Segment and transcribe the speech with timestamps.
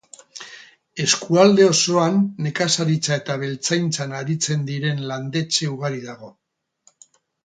[1.03, 2.15] Eskualde osoan
[2.45, 6.31] nekazaritza eta abeltzaintzan aritzen diren landetxe ugari dago.